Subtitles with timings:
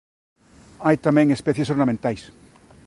[0.85, 2.21] Hai tamén especies ornamentais.